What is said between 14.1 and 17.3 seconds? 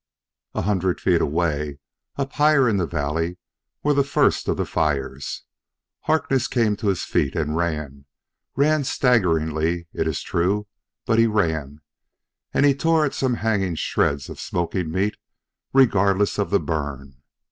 of smoking meat regardless of the burn.